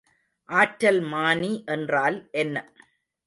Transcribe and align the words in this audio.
ஆற்றல்மானி 0.49 1.51
என்றால் 1.65 2.17
என்ன? 2.35 2.55